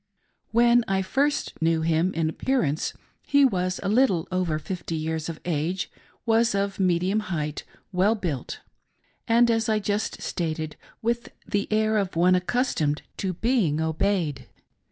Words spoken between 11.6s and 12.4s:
air of one